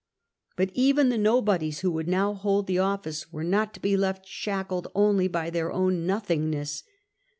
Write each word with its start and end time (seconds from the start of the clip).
But 0.55 0.71
even 0.73 1.09
the 1.09 1.17
nobodies 1.19 1.81
who 1.81 1.91
would 1.91 2.07
now 2.07 2.33
hold 2.33 2.65
the 2.65 2.79
office 2.79 3.31
were 3.31 3.43
not 3.43 3.71
to 3.75 3.79
he 3.83 3.95
left 3.95 4.25
shackled 4.25 4.87
only 4.95 5.27
by 5.27 5.51
their 5.51 5.71
own 5.71 6.07
nothing 6.07 6.49
ness. 6.49 6.81